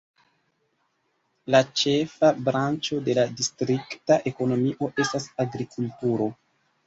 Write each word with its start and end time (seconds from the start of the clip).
La 1.55 1.59
ĉefa 1.81 2.31
branĉo 2.47 2.97
de 3.09 3.15
la 3.19 3.25
distrikta 3.41 4.17
ekonomio 4.31 4.91
estas 5.05 5.27
agrikulturo. 5.47 6.31